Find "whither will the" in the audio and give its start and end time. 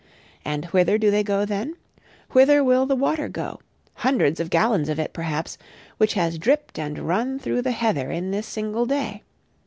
2.31-2.95